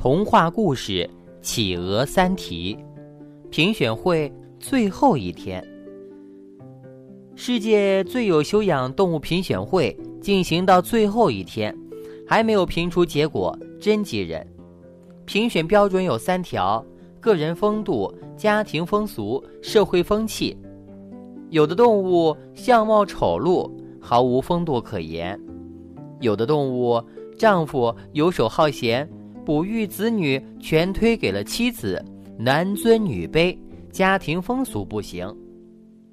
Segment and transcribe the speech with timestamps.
[0.00, 0.92] 童话故事
[1.42, 2.74] 《企鹅三题》
[3.50, 5.62] 评选会最后一天，
[7.34, 11.76] 世界最有修养动物评选会进行到最后一天，
[12.26, 14.46] 还没有评出结果，真急人。
[15.26, 16.82] 评选标准有三条：
[17.20, 20.56] 个人风度、家庭风俗、社会风气。
[21.50, 23.70] 有的动物相貌丑陋，
[24.00, 25.38] 毫无风度可言；
[26.20, 27.04] 有的动物
[27.36, 29.06] 丈夫游手好闲。
[29.50, 32.00] 哺育子女全推给了妻子，
[32.38, 33.58] 男尊女卑，
[33.90, 35.28] 家庭风俗不行。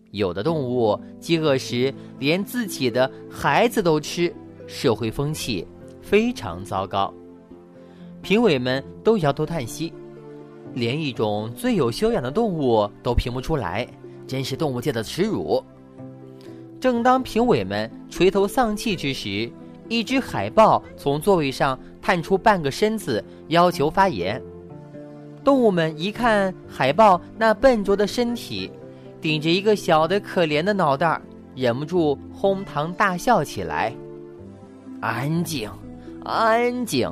[0.10, 5.68] 有的动物饥饿时连自己的孩子都吃，社会风气
[6.02, 7.14] 非常糟糕。
[8.24, 9.94] 评委们都摇头叹息，
[10.74, 13.88] 连一种最有修养的动物都评不出来，
[14.26, 15.64] 真是动物界的耻辱。
[16.80, 19.48] 正当评委们垂头丧气之时，
[19.90, 24.42] 一只海豹从座位上探出半个身子，要求发言。
[25.44, 28.70] 动物们一看海豹那笨拙的身体，
[29.22, 31.22] 顶着一个小的可怜的脑袋，
[31.56, 33.94] 忍不住哄堂大笑起来。
[35.00, 35.70] 安静，
[36.24, 37.10] 安静！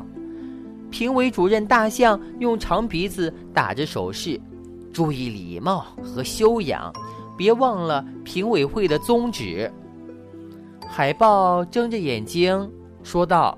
[0.91, 4.39] 评委主任大象用长鼻子打着手势，
[4.93, 6.93] 注意礼貌和修养，
[7.37, 9.71] 别忘了评委会的宗旨。
[10.87, 12.71] 海豹睁着眼睛
[13.03, 13.57] 说道：“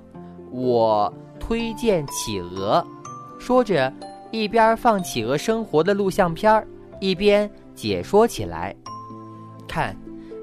[0.51, 2.85] 我推荐企鹅。”
[3.39, 3.93] 说着，
[4.31, 6.67] 一边放企鹅生活的录像片儿，
[6.99, 8.75] 一边解说起来
[9.67, 9.95] ：“看，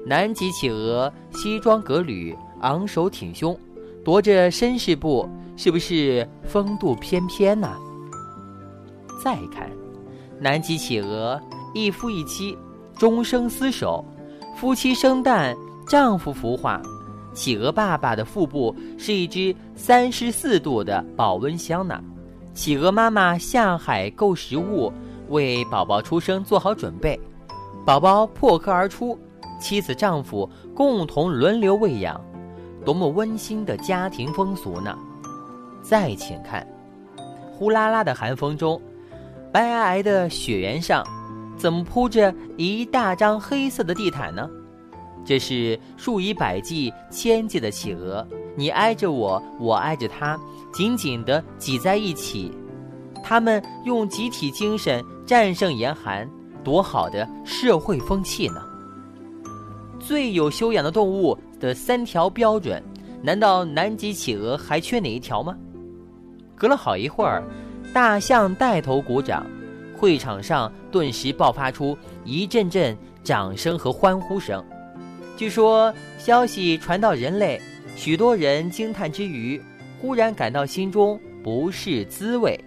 [0.05, 3.57] 南极企鹅西装革履，昂首挺胸，
[4.05, 7.75] 踱着绅士步，是不是风度翩翩呢？”
[9.21, 9.69] 再看，
[10.39, 11.39] 南极企鹅
[11.73, 12.57] 一夫一妻，
[12.97, 14.03] 终生厮守，
[14.55, 15.55] 夫妻生蛋。
[15.87, 16.81] 丈夫孵化，
[17.33, 22.01] 企鹅爸爸的腹部是一只三十四度的保温箱呢。
[22.53, 24.91] 企鹅妈妈下海购食物，
[25.29, 27.19] 为宝宝出生做好准备。
[27.85, 29.19] 宝宝破壳而出，
[29.59, 32.19] 妻子丈夫共同轮流喂养，
[32.83, 34.97] 多么温馨的家庭风俗呢？
[35.83, 36.65] 再请看，
[37.51, 38.81] 呼啦啦的寒风中，
[39.51, 41.05] 白皑皑的雪原上，
[41.57, 44.49] 怎么铺着一大张黑色的地毯呢？
[45.25, 48.25] 这是数以百计、千计的企鹅，
[48.55, 50.39] 你挨着我，我挨着它，
[50.71, 52.51] 紧紧地挤在一起。
[53.23, 56.29] 它们用集体精神战胜严寒，
[56.63, 58.61] 多好的社会风气呢！
[59.99, 62.83] 最有修养的动物的三条标准，
[63.23, 65.57] 难道南极企鹅还缺哪一条吗？
[66.55, 67.43] 隔了好一会儿，
[67.91, 69.43] 大象带头鼓掌，
[69.97, 74.63] 会场上顿时爆发出一阵阵掌声和欢呼声。
[75.37, 77.59] 据说消息传到人类，
[77.95, 79.61] 许多人惊叹之余，
[79.99, 82.57] 忽然感到心中不是滋味。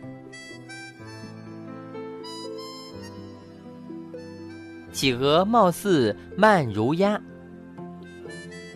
[4.92, 7.18] 企鹅貌似慢如鸭，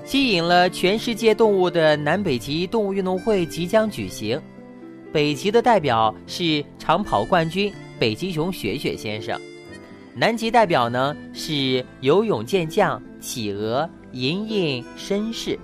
[0.05, 4.41] 吸引了全世界动物的南北极动物运动会即将举行。
[5.13, 9.39] 北极的代表是长跑冠军北极熊雪雪先生。
[10.15, 15.59] 南极代表呢是游泳健将企鹅银银绅士。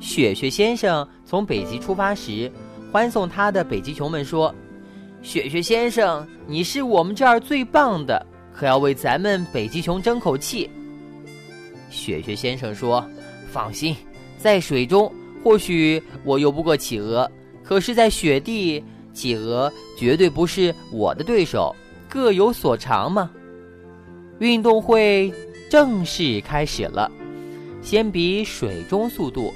[0.00, 2.50] 雪雪先生从北极出发时，
[2.90, 4.52] 欢送他的北极熊们说
[5.22, 10.68] ：“雪雪先生，你是我们这儿最棒的，可要为咱们北极熊争口气。”
[11.90, 13.06] 雪雪先生说
[13.52, 13.94] ：“放心，
[14.38, 15.12] 在水中
[15.44, 17.30] 或许我游不过企鹅，
[17.62, 21.76] 可是在雪地，企鹅绝对不是我的对手。”
[22.08, 23.30] 各有所长嘛。
[24.40, 25.32] 运动会
[25.70, 27.08] 正式开始了，
[27.80, 29.54] 先比水中速度，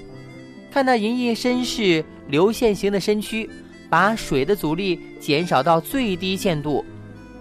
[0.70, 3.50] 看那银翼绅士流线型的身躯，
[3.90, 6.84] 把水的阻力减少到最低限度，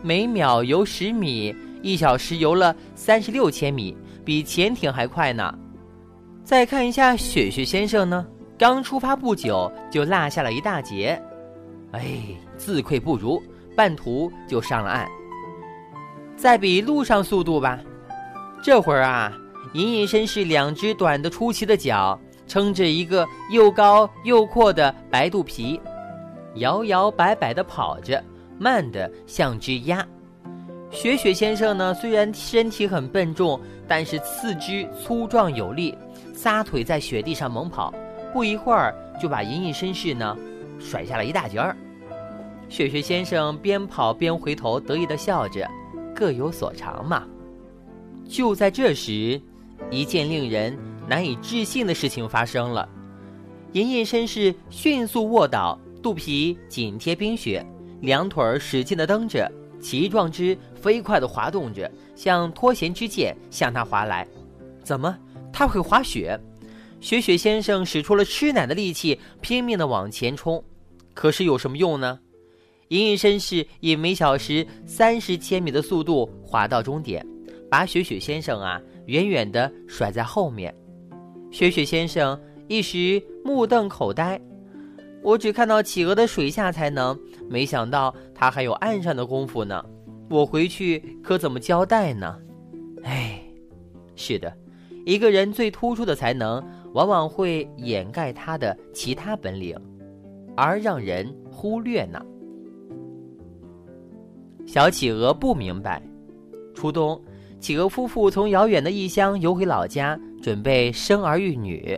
[0.02, 3.96] 每秒游十米，一小时游了三十六千米，
[4.26, 5.56] 比潜艇还快呢。
[6.44, 8.26] 再看一下雪雪先生呢，
[8.58, 11.22] 刚出发不久就落下了一大截，
[11.92, 12.18] 哎，
[12.58, 13.40] 自愧不如。
[13.76, 15.08] 半途就上了岸，
[16.36, 17.80] 再比路上速度吧。
[18.64, 19.30] 这会儿啊，
[19.74, 22.18] 隐隐绅士两只短的出奇的脚，
[22.48, 25.82] 撑着一个又高又阔的白肚皮，
[26.56, 28.24] 摇摇摆摆地跑着，
[28.58, 30.08] 慢得像只鸭。
[30.90, 35.98] 雪雪先生呢，虽然身体很笨重，但是四肢粗壮有力，
[36.34, 37.94] 撒腿在雪地上猛跑，
[38.32, 40.38] 不一会儿就把隐隐绅士呢
[40.80, 41.76] 甩下了一大截儿。
[42.70, 45.70] 雪雪先生边跑边回头，得意地笑着，
[46.16, 47.28] 各有所长嘛。
[48.28, 49.40] 就在这时，
[49.92, 50.78] 一件令人
[51.08, 52.88] 难以置信的事情发生了：
[53.74, 57.66] 银翼绅士迅速卧倒，肚皮紧贴冰雪，
[58.02, 64.28] 两腿儿使劲地蹬着，鳍状肢飞快地滑动着，像脱弦之箭向他划来。
[64.84, 65.18] 怎么，
[65.52, 66.40] 他会滑雪？
[67.00, 70.64] 雪雪先生使出了吃奶的力气，拼命地往前冲。
[71.14, 72.20] 可是有什么用呢？
[72.88, 77.26] 银翼绅士以每小时三十千米的速度滑到终点，
[77.74, 80.72] 把雪雪先生啊远远地甩在后面。
[81.50, 84.40] 雪雪先生一时目瞪口呆。
[85.24, 89.84] 我只看到企鹅的水下才能，没想到他还有岸上的功夫呢。
[90.30, 92.38] 我回去可怎么交代呢？
[93.02, 93.42] 哎，
[94.16, 94.56] 是的，
[95.04, 96.64] 一个人最突出的才能。
[96.94, 99.76] 往往会掩盖他的其他本领，
[100.56, 102.24] 而让人忽略呢。
[104.68, 106.00] 小企鹅不明白，
[106.76, 107.20] 初冬，
[107.64, 111.98] 企鹅夫妇从遥远的异乡游回老家，准备生儿育女。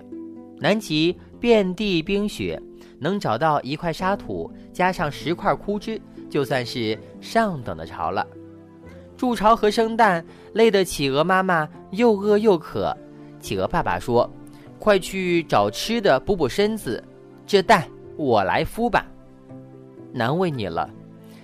[0.59, 2.62] 南极遍地冰雪，
[3.00, 8.23] 能找到一块沙土，加上十块枯枝，就算是上等的巢了。
[9.17, 10.23] 筑巢和生蛋
[10.53, 12.95] 累得企鹅妈妈又饿又渴，
[13.39, 14.29] 企鹅爸爸说。
[14.77, 17.03] 快去找吃的补补身子，
[17.47, 19.03] 这蛋我来孵吧。
[20.13, 20.88] 难为你了，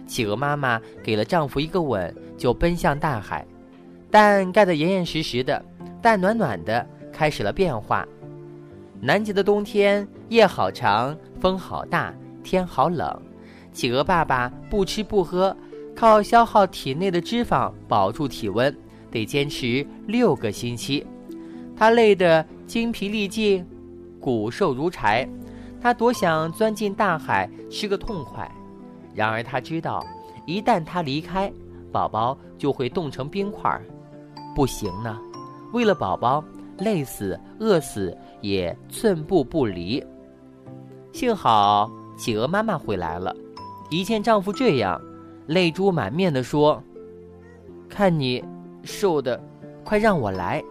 [0.05, 3.43] 企鹅妈妈给了丈夫一个吻，就奔向大海。
[4.11, 5.63] 蛋盖得严严实实的，
[6.01, 8.05] 蛋暖暖的，开始了变化。
[8.99, 12.13] 南极的冬天，夜好长，风好大，
[12.43, 13.21] 天好冷。
[13.71, 15.55] 企鹅爸爸不吃不喝，
[15.95, 18.75] 靠消耗体内的脂肪保住体温，
[19.09, 21.05] 得坚持六个星期。
[21.75, 22.45] 他累得。
[22.67, 23.67] 精疲力尽，
[24.17, 25.27] 骨瘦如柴，
[25.81, 28.49] 他多想钻进大海吃个痛快。
[29.13, 30.07] 然而他知道，
[30.45, 31.51] 一旦他离开，
[31.91, 33.83] 宝宝就会冻成冰块儿，
[34.55, 35.17] 不行呢。
[35.73, 36.43] 为了宝宝，
[36.79, 40.03] 累死饿死也寸步不离。
[41.13, 43.35] 幸好企鹅妈妈回来了，
[43.89, 44.99] 一见丈夫这样，
[45.47, 46.81] 泪珠满面地说
[47.89, 48.43] ：“看你
[48.83, 49.41] 瘦的，
[49.83, 50.63] 快让我来。”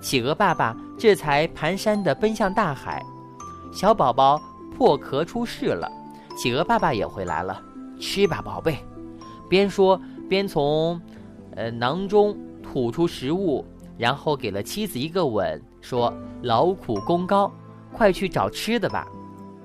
[0.00, 3.02] 企鹅爸爸这才蹒跚地奔向大海，
[3.72, 4.40] 小宝宝
[4.76, 5.90] 破壳出世了，
[6.36, 7.62] 企鹅爸爸也回来了，
[8.00, 8.76] 吃吧，宝贝。
[9.48, 11.00] 边说边从，
[11.54, 12.36] 呃，囊中
[12.72, 13.62] 吐出食物，
[13.98, 16.10] 然后给了妻子一个吻，说
[16.40, 17.52] ：“劳苦功高，
[17.92, 19.06] 快去找吃的吧。”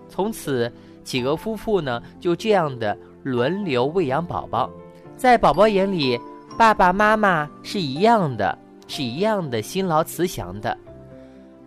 [0.09, 0.69] 从此，
[1.05, 4.69] 企鹅夫妇呢就这样的轮流喂养宝宝，
[5.15, 6.19] 在宝宝眼里，
[6.57, 8.57] 爸爸妈妈是一样的。
[8.89, 10.77] 是一样的辛劳慈祥的。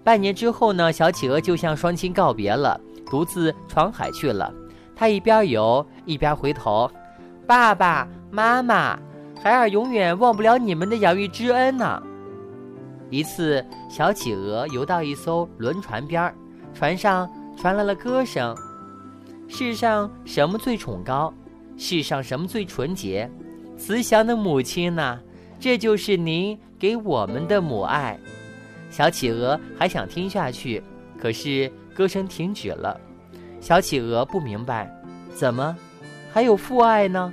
[0.03, 4.51] 半年之后呢，小企鹅就向双亲告别了，独自闯海去了。
[4.97, 6.91] 它一边游一边回头
[7.47, 8.99] ：“爸爸妈妈，
[9.43, 12.03] 孩儿永远忘不了你们的养育之恩呢。”
[13.11, 16.35] 一次，小企鹅游到一艘轮船边儿
[16.73, 18.57] 船上传来了歌声
[19.49, 21.33] ：“世上什么最崇高？
[21.77, 23.29] 世上什么最纯洁？
[23.77, 25.19] 慈祥的母亲呐！
[25.59, 28.19] 这就是您。”给我们的母爱，
[28.89, 30.83] 小企鹅还想听下去，
[31.21, 32.99] 可是歌声停止了。
[33.61, 34.91] 小企鹅不明白，
[35.35, 35.77] 怎么
[36.33, 37.31] 还有父爱呢？